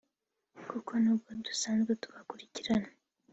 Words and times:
kuko 0.69 0.91
n’ubwo 1.01 1.29
dusanzwe 1.45 1.91
tubakurikirana 2.01 2.89